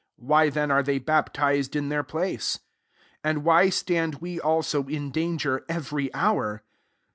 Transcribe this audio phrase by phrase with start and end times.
[0.17, 2.61] why then are they baptized in their place?• SO
[3.23, 6.63] And why stand we, also, in danger every hour?